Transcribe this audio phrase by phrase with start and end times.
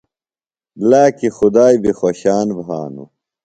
[0.89, 3.09] لاکی خدائی بیۡ خوۡشان بھانوۡ۔